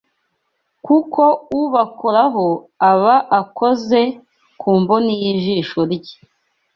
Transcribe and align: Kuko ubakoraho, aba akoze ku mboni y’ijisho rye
Kuko 0.85 1.21
ubakoraho, 1.61 2.45
aba 2.91 3.15
akoze 3.39 4.01
ku 4.59 4.69
mboni 4.79 5.13
y’ijisho 5.21 5.81
rye 5.93 6.13